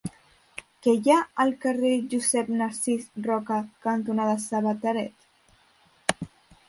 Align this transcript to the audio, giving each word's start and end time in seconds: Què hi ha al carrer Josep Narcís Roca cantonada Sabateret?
Què 0.85 0.93
hi 1.01 1.11
ha 1.15 1.17
al 1.43 1.51
carrer 1.65 1.91
Josep 2.13 2.49
Narcís 2.61 3.05
Roca 3.29 3.59
cantonada 3.87 4.35
Sabateret? 4.47 6.29